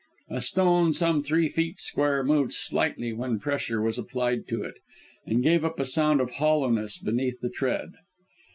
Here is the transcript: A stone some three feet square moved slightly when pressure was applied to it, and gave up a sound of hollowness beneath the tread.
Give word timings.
A 0.31 0.41
stone 0.41 0.93
some 0.93 1.21
three 1.21 1.47
feet 1.47 1.77
square 1.77 2.23
moved 2.23 2.53
slightly 2.53 3.13
when 3.13 3.37
pressure 3.37 3.83
was 3.83 3.99
applied 3.99 4.47
to 4.47 4.63
it, 4.63 4.77
and 5.27 5.43
gave 5.43 5.63
up 5.63 5.79
a 5.79 5.85
sound 5.85 6.19
of 6.19 6.31
hollowness 6.31 6.97
beneath 6.97 7.39
the 7.39 7.51
tread. 7.51 7.91